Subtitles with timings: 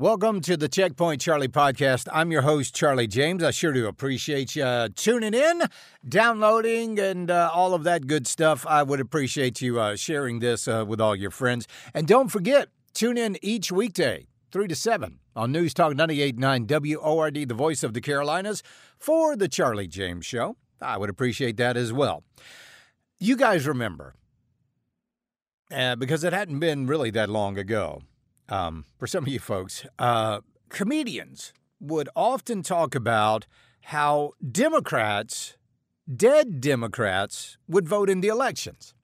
[0.00, 2.08] Welcome to the Checkpoint Charlie podcast.
[2.10, 3.42] I'm your host, Charlie James.
[3.42, 5.60] I sure do appreciate you tuning in,
[6.08, 8.66] downloading, and uh, all of that good stuff.
[8.66, 11.68] I would appreciate you uh, sharing this uh, with all your friends.
[11.92, 17.46] And don't forget, tune in each weekday, 3 to 7, on News Talk 98.9 WORD,
[17.46, 18.62] the voice of the Carolinas,
[18.96, 20.56] for the Charlie James Show.
[20.80, 22.24] I would appreciate that as well.
[23.18, 24.14] You guys remember,
[25.70, 28.00] uh, because it hadn't been really that long ago
[28.50, 33.46] um, for some of you folks, uh, comedians would often talk about
[33.84, 35.56] how Democrats,
[36.14, 38.94] dead Democrats, would vote in the elections.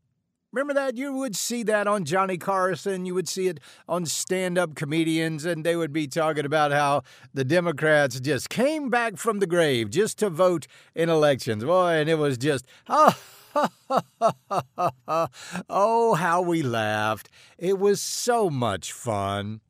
[0.53, 0.97] Remember that?
[0.97, 3.05] You would see that on Johnny Carson.
[3.05, 7.03] You would see it on stand up comedians, and they would be talking about how
[7.35, 11.63] the Democrats just came back from the grave just to vote in elections.
[11.63, 13.15] Boy, and it was just, oh,
[15.69, 17.29] oh, how we laughed.
[17.59, 19.61] It was so much fun.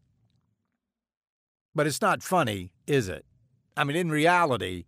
[1.74, 3.24] But it's not funny, is it?
[3.76, 4.84] I mean, in reality,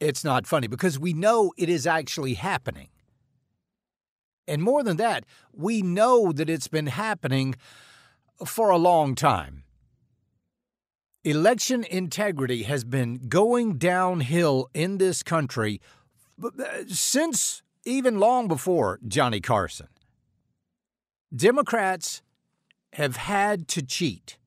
[0.00, 2.88] it's not funny because we know it is actually happening.
[4.46, 7.54] And more than that, we know that it's been happening
[8.44, 9.64] for a long time.
[11.24, 15.80] Election integrity has been going downhill in this country
[16.42, 16.50] uh,
[16.88, 19.88] since even long before Johnny Carson.
[21.34, 22.22] Democrats
[22.92, 24.38] have had to cheat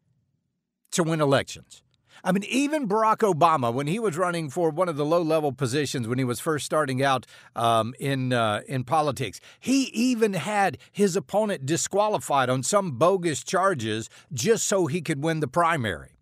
[0.91, 1.83] to win elections.
[2.23, 6.07] I mean, even Barack Obama, when he was running for one of the low-level positions
[6.07, 11.15] when he was first starting out um, in uh, in politics, he even had his
[11.15, 16.17] opponent disqualified on some bogus charges just so he could win the primary.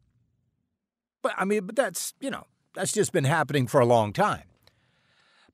[1.24, 4.44] But I mean, but that's you know that's just been happening for a long time.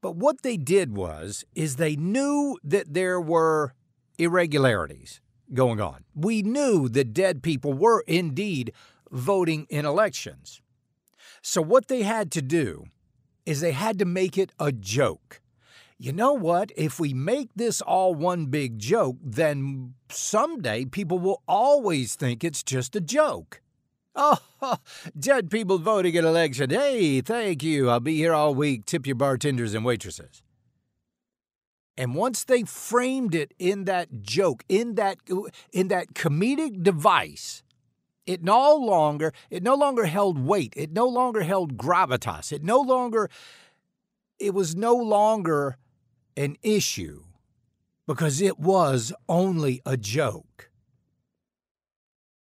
[0.02, 3.74] But what they did was is they knew that there were
[4.18, 5.22] irregularities
[5.54, 6.04] going on.
[6.16, 8.74] We knew that dead people were indeed
[9.12, 10.62] voting in elections.
[11.42, 12.86] So what they had to do
[13.46, 15.42] is they had to make it a joke.
[15.98, 16.72] You know what?
[16.76, 22.64] If we make this all one big joke, then someday people will always think it's
[22.64, 23.61] just a joke.
[24.16, 24.38] Oh,
[25.20, 26.70] dead people voting in election.
[26.70, 27.90] Hey, thank you.
[27.90, 28.86] I'll be here all week.
[28.86, 30.42] Tip your bartenders and waitresses.
[31.98, 35.18] And once they framed it in that joke, in that
[35.72, 37.64] in that comedic device,
[38.26, 40.74] it no longer it no longer held weight.
[40.76, 42.52] It no longer held gravitas.
[42.52, 43.30] It no longer
[44.40, 45.78] it was no longer
[46.36, 47.24] an issue
[48.08, 50.72] because it was only a joke.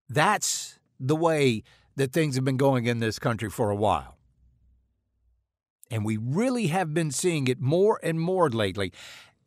[0.10, 1.64] That's the way
[1.96, 4.18] that things have been going in this country for a while.
[5.90, 8.92] And we really have been seeing it more and more lately.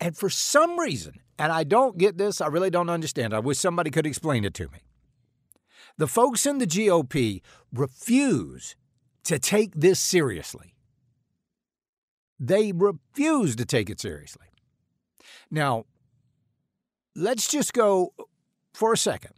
[0.01, 3.35] And for some reason, and I don't get this, I really don't understand.
[3.35, 4.79] I wish somebody could explain it to me.
[5.99, 8.75] The folks in the GOP refuse
[9.25, 10.75] to take this seriously.
[12.39, 14.47] They refuse to take it seriously.
[15.51, 15.85] Now,
[17.15, 18.15] let's just go
[18.73, 19.33] for a second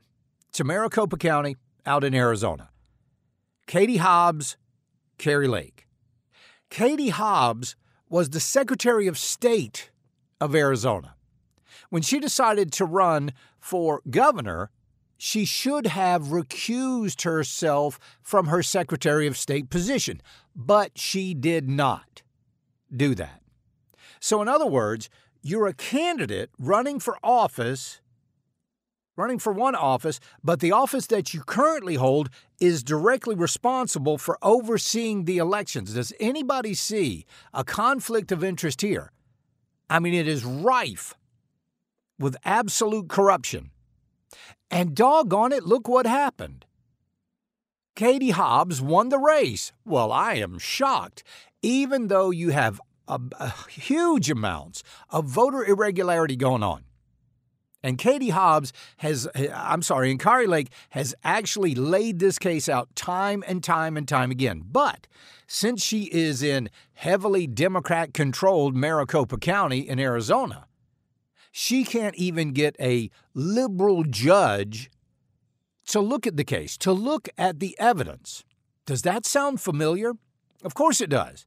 [0.52, 1.56] to Maricopa County,
[1.87, 2.70] out in Arizona.
[3.66, 4.56] Katie Hobbs,
[5.19, 5.87] Kari Lake.
[6.70, 7.76] Katie Hobbs
[8.09, 9.91] was the Secretary of State
[10.41, 11.15] of Arizona.
[11.88, 14.71] When she decided to run for governor,
[15.16, 20.21] she should have recused herself from her Secretary of State position,
[20.54, 22.22] but she did not
[22.94, 23.41] do that.
[24.21, 25.09] So, in other words,
[25.41, 28.01] you're a candidate running for office
[29.16, 32.30] running for one office, but the office that you currently hold
[32.60, 35.94] is directly responsible for overseeing the elections.
[35.94, 39.12] Does anybody see a conflict of interest here?
[39.90, 41.14] I mean, it is rife
[42.18, 43.70] with absolute corruption.
[44.70, 46.64] And doggone it, look what happened.
[47.94, 49.72] Katie Hobbs won the race.
[49.84, 51.22] Well, I am shocked.
[51.60, 56.84] Even though you have a, a huge amounts of voter irregularity going on.
[57.82, 62.94] And Katie Hobbs has, I'm sorry, and Kari Lake has actually laid this case out
[62.94, 64.62] time and time and time again.
[64.65, 65.09] But
[65.48, 70.66] since she is in heavily Democrat controlled Maricopa County in Arizona,
[71.51, 74.91] she can't even get a liberal judge
[75.86, 78.45] to look at the case, to look at the evidence.
[78.86, 80.12] Does that sound familiar?
[80.65, 81.47] Of course it does,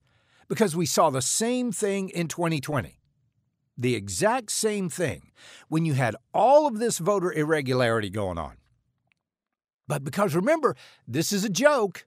[0.49, 2.99] because we saw the same thing in 2020
[3.77, 5.31] the exact same thing
[5.67, 8.57] when you had all of this voter irregularity going on.
[9.87, 10.75] But because remember,
[11.07, 12.05] this is a joke,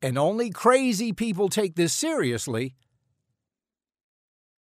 [0.00, 2.74] and only crazy people take this seriously,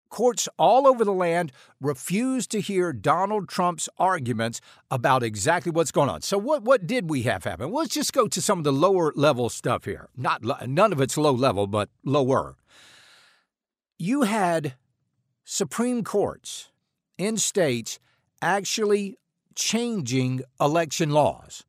[0.09, 1.51] courts all over the land
[1.81, 6.21] refused to hear Donald Trump's arguments about exactly what's going on.
[6.21, 7.71] So, what, what did we have happen?
[7.71, 10.07] Well, let's just go to some of the lower level stuff here.
[10.15, 12.55] Not none of it's low level, but lower.
[13.99, 14.75] You had
[15.45, 16.71] Supreme Courts
[17.17, 17.99] in states
[18.41, 19.17] actually
[19.53, 21.63] changing election laws.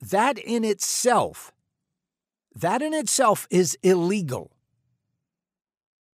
[0.00, 1.52] That in itself,
[2.54, 4.52] that in itself is illegal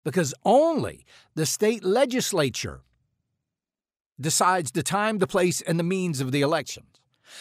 [0.04, 1.04] because only
[1.34, 2.80] the state legislature
[4.18, 6.86] decides the time, the place, and the means of the elections.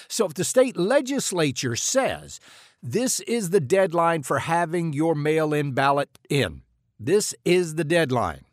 [0.10, 2.42] So if the state legislature says
[2.84, 6.64] this is the deadline for having your mail in ballot in,
[7.00, 8.46] this is the deadline.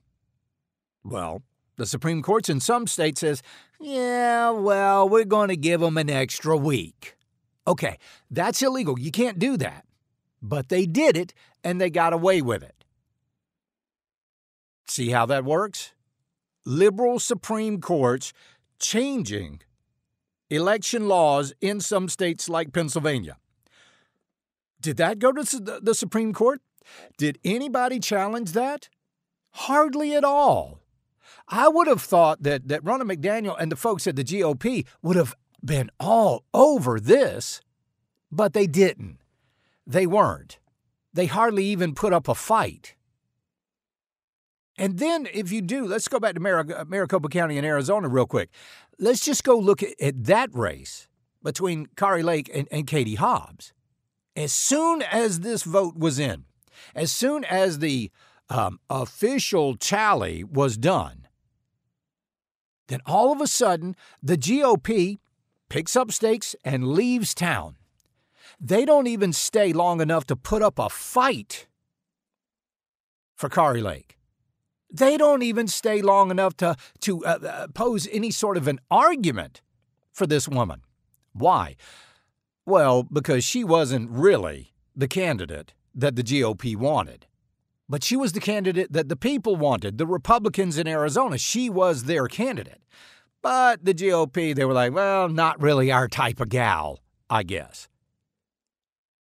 [1.07, 1.43] Well,
[1.77, 3.43] the Supreme Courts in some states says,
[3.81, 7.17] yeah, well, we're going to give them an extra week.
[7.67, 7.99] Okay,
[8.31, 8.99] that's illegal.
[8.99, 9.85] You can't do that.
[10.43, 11.33] But they did it
[11.63, 12.85] and they got away with it.
[14.89, 15.93] See how that works?
[16.65, 18.33] Liberal Supreme Courts
[18.79, 19.61] changing
[20.51, 23.37] election laws in some states like Pennsylvania.
[24.81, 26.61] Did that go to the Supreme Court?
[27.17, 28.89] Did anybody challenge that?
[29.51, 30.81] Hardly at all.
[31.49, 35.17] I would have thought that, that Ronna McDaniel and the folks at the GOP would
[35.17, 35.35] have
[35.65, 37.61] been all over this,
[38.31, 39.19] but they didn't.
[39.87, 40.59] They weren't.
[41.13, 42.95] They hardly even put up a fight.
[44.79, 48.27] And then, if you do, let's go back to Mar- Maricopa County in Arizona real
[48.27, 48.51] quick.
[48.99, 51.09] Let's just go look at, at that race
[51.43, 53.73] between Kari Lake and, and Katie Hobbs.
[54.35, 56.45] As soon as this vote was in,
[56.95, 58.11] as soon as the
[58.51, 61.16] um, official tally was done,
[62.89, 65.19] then all of a sudden the GOP
[65.69, 67.77] picks up stakes and leaves town.
[68.61, 71.67] They don't even stay long enough to put up a fight
[73.35, 74.19] for Kari Lake.
[74.91, 78.81] They don't even stay long enough to, to uh, uh, pose any sort of an
[78.91, 79.61] argument
[80.13, 80.83] for this woman.
[81.33, 81.77] Why?
[82.65, 87.27] Well, because she wasn't really the candidate that the GOP wanted.
[87.89, 91.39] But she was the candidate that the people wanted, the Republicans in Arizona.
[91.39, 92.83] She was their candidate.
[93.43, 96.99] But the GOP, they were like, well, not really our type of gal,
[97.31, 97.89] I guess.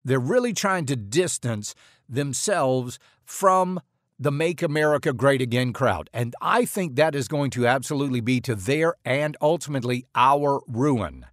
[0.04, 1.74] They're really trying to distance
[2.08, 3.80] themselves from
[4.18, 6.08] the Make America Great Again crowd.
[6.14, 11.26] And I think that is going to absolutely be to their and ultimately our ruin.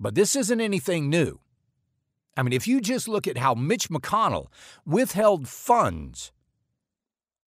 [0.00, 1.40] But this isn't anything new.
[2.38, 4.46] I mean, if you just look at how Mitch McConnell
[4.86, 6.30] withheld funds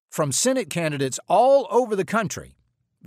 [0.10, 2.58] from Senate candidates all over the country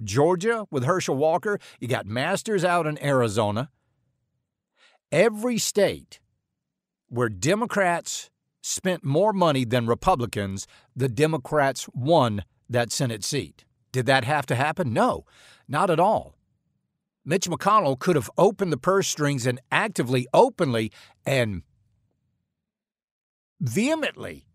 [0.03, 3.69] Georgia with Herschel Walker, you got Masters out in Arizona.
[5.13, 6.21] Every state
[7.09, 8.31] where Democrats
[8.63, 10.67] spent more money than Republicans,
[10.97, 13.67] the Democrats won that Senate seat.
[13.93, 14.95] Did that have to happen?
[14.95, 15.27] No,
[15.69, 16.35] not at all.
[17.27, 20.91] Mitch McConnell could have opened the purse strings and actively, openly,
[21.27, 21.63] and
[23.61, 24.47] vehemently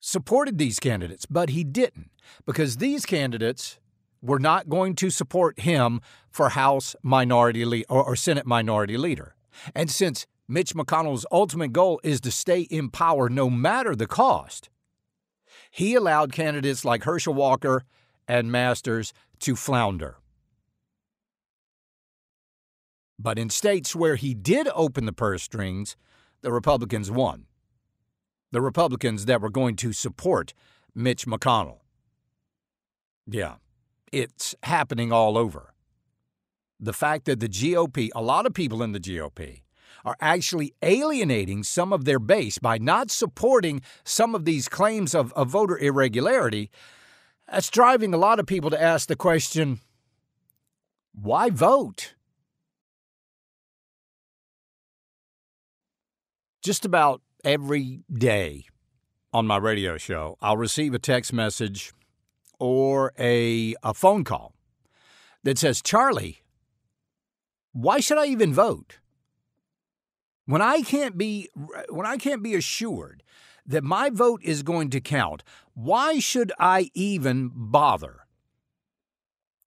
[0.00, 2.10] supported these candidates, but he didn't
[2.46, 3.78] because these candidates
[4.20, 6.00] were not going to support him
[6.30, 9.34] for House minority le- or, or Senate minority leader.
[9.74, 14.70] And since Mitch McConnell's ultimate goal is to stay in power no matter the cost.
[15.70, 17.84] He allowed candidates like Herschel Walker
[18.26, 20.16] and Masters to flounder.
[23.18, 25.96] But in states where he did open the purse strings,
[26.42, 27.46] the Republicans won.
[28.50, 30.54] The Republicans that were going to support
[30.94, 31.80] Mitch McConnell.
[33.26, 33.56] Yeah,
[34.10, 35.74] it's happening all over.
[36.80, 39.62] The fact that the GOP, a lot of people in the GOP,
[40.04, 45.32] are actually alienating some of their base by not supporting some of these claims of,
[45.34, 46.70] of voter irregularity,
[47.50, 49.80] that's driving a lot of people to ask the question
[51.12, 52.14] why vote?
[56.68, 58.66] Just about every day
[59.32, 61.94] on my radio show, I'll receive a text message
[62.58, 64.52] or a, a phone call
[65.44, 66.42] that says, Charlie,
[67.72, 68.98] why should I even vote?
[70.44, 71.48] When I can't be
[71.88, 73.22] when I can't be assured
[73.64, 78.26] that my vote is going to count, why should I even bother?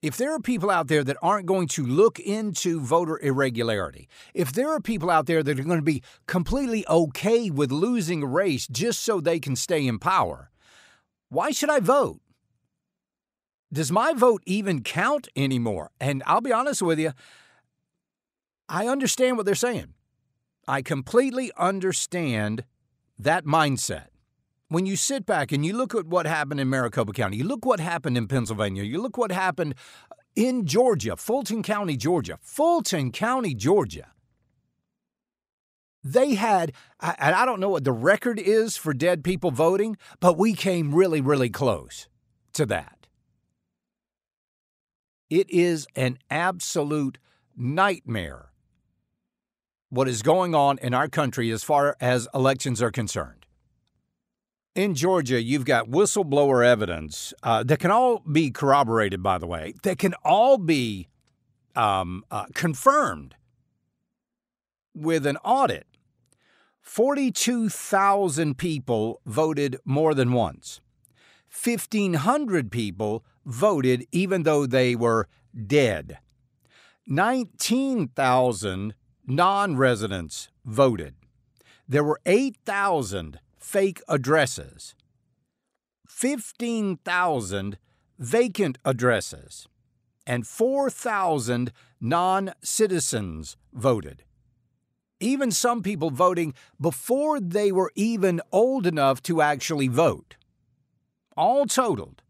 [0.01, 4.51] If there are people out there that aren't going to look into voter irregularity, if
[4.51, 8.25] there are people out there that are going to be completely okay with losing a
[8.27, 10.49] race just so they can stay in power,
[11.29, 12.19] why should I vote?
[13.71, 15.91] Does my vote even count anymore?
[15.99, 17.13] And I'll be honest with you,
[18.67, 19.93] I understand what they're saying.
[20.67, 22.65] I completely understand
[23.19, 24.07] that mindset.
[24.71, 27.65] When you sit back and you look at what happened in Maricopa County, you look
[27.65, 29.75] what happened in Pennsylvania, you look what happened
[30.33, 34.07] in Georgia, Fulton County, Georgia, Fulton County, Georgia.
[36.05, 40.37] They had, and I don't know what the record is for dead people voting, but
[40.37, 42.07] we came really, really close
[42.53, 43.07] to that.
[45.29, 47.17] It is an absolute
[47.57, 48.53] nightmare
[49.89, 53.40] what is going on in our country as far as elections are concerned.
[54.73, 59.73] In Georgia, you've got whistleblower evidence uh, that can all be corroborated, by the way,
[59.83, 61.09] that can all be
[61.75, 63.35] um, uh, confirmed
[64.95, 65.85] with an audit.
[66.79, 70.79] 42,000 people voted more than once.
[71.49, 75.27] 1,500 people voted even though they were
[75.67, 76.17] dead.
[77.07, 78.93] 19,000
[79.27, 81.15] non residents voted.
[81.89, 84.95] There were 8,000 fake addresses,
[86.07, 87.77] 15,000
[88.19, 89.69] vacant addresses,
[90.25, 94.25] and 4,000 non citizens voted.
[95.19, 100.35] Even some people voting before they were even old enough to actually vote.
[101.37, 102.23] All totaled,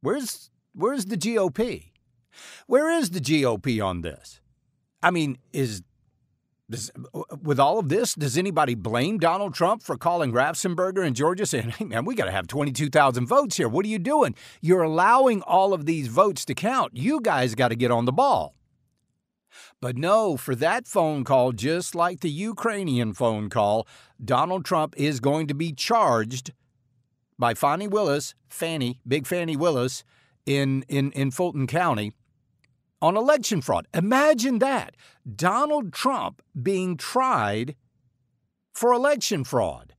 [0.01, 1.91] Where's Where's the GOP?
[2.67, 4.41] Where is the GOP on this?
[5.03, 5.83] I mean, is
[6.71, 6.93] does,
[7.43, 11.71] with all of this, does anybody blame Donald Trump for calling Raffensperger in Georgia saying,
[11.71, 13.69] hey, man, we got to have 22,000 votes here?
[13.69, 14.37] What are you doing?
[14.61, 16.97] You're allowing all of these votes to count.
[16.97, 18.55] You guys got to get on the ball.
[19.81, 23.89] But no, for that phone call, just like the Ukrainian phone call,
[24.25, 26.53] Donald Trump is going to be charged
[27.37, 30.05] by Fannie Willis, Fannie, Big Fannie Willis,
[30.47, 32.13] in, in, in Fulton County
[33.03, 33.87] on election fraud.
[33.95, 34.97] Imagine that.
[35.37, 37.75] Donald Trump being tried
[38.73, 39.95] for election fraud.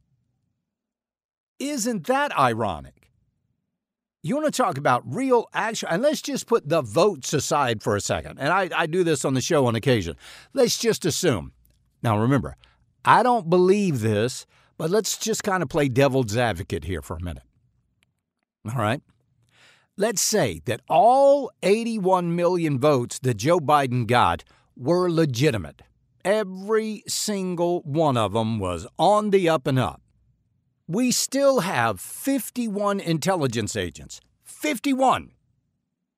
[1.60, 3.12] Isn't that ironic?
[4.24, 5.90] You want to talk about real action?
[5.92, 8.38] And let's just put the votes aside for a second.
[8.40, 10.16] And I, I do this on the show on occasion.
[10.54, 11.54] Let's just assume.
[12.04, 12.56] Now, remember,
[13.04, 14.46] I don't believe this,
[14.78, 17.44] but let's just kind of play devil's advocate here for a minute.
[18.66, 19.02] All right.
[20.02, 24.44] Let's say that all 81 million votes that Joe Biden got
[24.76, 25.84] were legitimate.
[26.26, 30.02] Every single one of them was on the up and up.
[30.88, 35.34] We still have 51 intelligence agents, 51,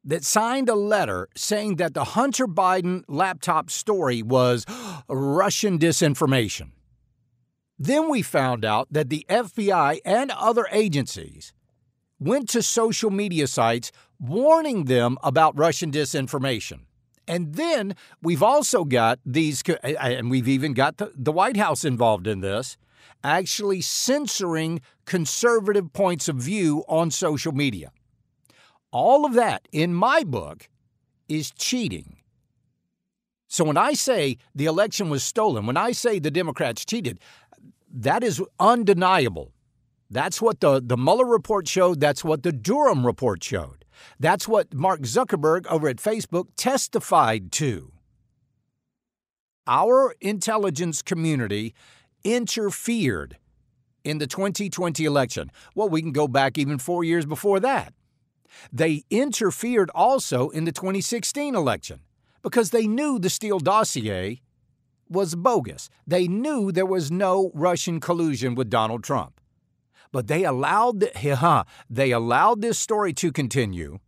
[0.06, 4.66] that signed a letter saying that the Hunter Biden laptop story was
[5.10, 6.70] Russian disinformation.
[7.78, 11.52] Then we found out that the FBI and other agencies
[12.20, 16.82] went to social media sites warning them about Russian disinformation.
[17.27, 22.27] And then we've also got these, and we've even got the, the White House involved
[22.27, 22.77] in this,
[23.24, 27.91] actually censoring conservative points of view on social media.
[28.91, 30.70] All of that, in my book,
[31.29, 32.17] is cheating.
[33.48, 37.20] So when I say the election was stolen, when I say the Democrats cheated,
[37.89, 39.52] that is undeniable.
[40.13, 42.00] That's what the, the Mueller report showed.
[42.00, 43.84] That's what the Durham report showed.
[44.20, 47.91] That's what Mark Zuckerberg over at Facebook testified to.
[49.65, 51.74] Our intelligence community
[52.24, 53.38] interfered
[54.03, 55.50] in the 2020 election.
[55.74, 57.96] Well, we can go back even four years before that.
[58.72, 62.01] They interfered also in the 2016 election
[62.43, 64.41] because they knew the Steele dossier
[65.10, 65.89] was bogus.
[66.05, 69.39] They knew there was no Russian collusion with Donald Trump
[70.13, 74.00] but they allowed the, they allowed this story to continue.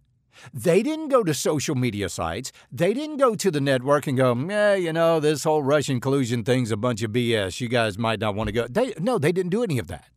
[0.53, 2.51] They didn't go to social media sites.
[2.71, 6.43] They didn't go to the network and go, yeah, you know, this whole Russian collusion
[6.43, 7.59] thing's a bunch of BS.
[7.59, 8.67] You guys might not want to go.
[8.67, 10.09] They, no, they didn't do any of that.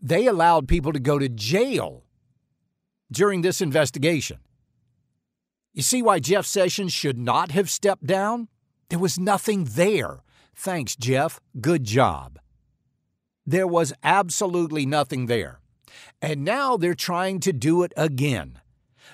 [0.00, 2.04] They allowed people to go to jail
[3.12, 4.38] during this investigation.
[5.74, 8.48] You see why Jeff Sessions should not have stepped down?
[8.88, 10.22] There was nothing there.
[10.54, 11.40] Thanks, Jeff.
[11.60, 12.38] Good job.
[13.46, 15.60] There was absolutely nothing there.
[16.22, 18.60] And now they're trying to do it again.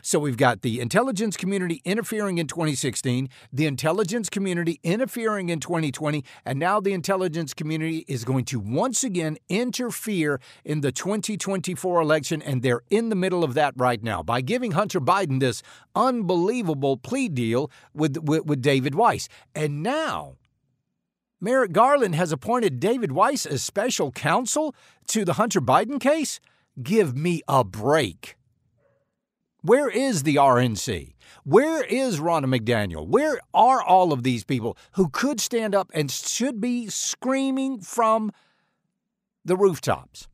[0.03, 6.25] So we've got the intelligence community interfering in 2016, the intelligence community interfering in 2020,
[6.45, 12.43] and now the intelligence community is going to once again interfere in the 2024 election,
[12.43, 15.63] and they're in the middle of that right now by giving Hunter Biden this
[15.95, 19.29] unbelievable plea deal with, with, with David Weiss.
[19.55, 20.37] And now
[21.41, 24.75] Merrick Garland has appointed David Weiss as special counsel
[25.09, 26.41] to the Hunter Biden case?
[26.83, 28.37] Give me a break.
[29.61, 31.15] Where is the RNC?
[31.45, 33.07] Where is Ronna McDaniel?
[33.07, 38.33] Where are all of these people who could stand up and should be screaming from
[39.45, 40.29] the rooftops?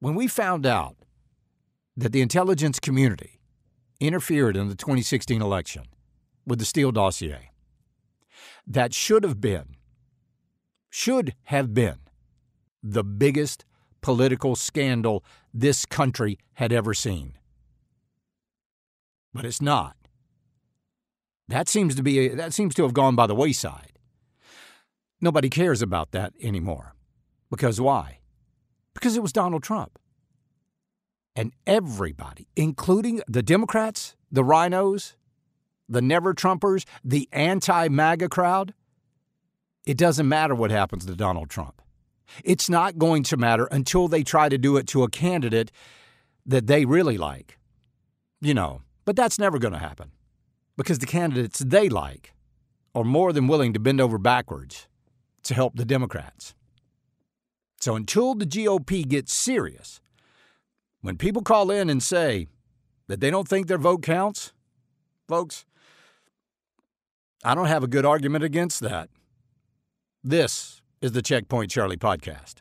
[0.00, 0.96] When we found out
[1.96, 3.40] that the intelligence community
[3.98, 5.84] interfered in the 2016 election
[6.46, 7.47] with the Steele dossier,
[8.68, 9.76] that should have been,
[10.90, 11.98] should have been
[12.82, 13.64] the biggest
[14.00, 17.32] political scandal this country had ever seen.
[19.32, 19.96] But it's not.
[21.48, 23.98] That seems to be that seems to have gone by the wayside.
[25.20, 26.94] Nobody cares about that anymore.
[27.50, 28.18] Because why?
[28.94, 29.98] Because it was Donald Trump.
[31.34, 35.14] And everybody, including the Democrats, the RINOs,
[35.88, 38.74] the never Trumpers, the anti MAGA crowd,
[39.86, 41.80] it doesn't matter what happens to Donald Trump.
[42.44, 45.72] It's not going to matter until they try to do it to a candidate
[46.44, 47.58] that they really like.
[48.40, 50.12] You know, but that's never going to happen
[50.76, 52.34] because the candidates they like
[52.94, 54.86] are more than willing to bend over backwards
[55.44, 56.54] to help the Democrats.
[57.80, 60.00] So until the GOP gets serious,
[61.00, 62.48] when people call in and say
[63.06, 64.52] that they don't think their vote counts,
[65.28, 65.64] folks,
[67.44, 69.10] I don't have a good argument against that.
[70.24, 72.56] This is the Checkpoint Charlie podcast.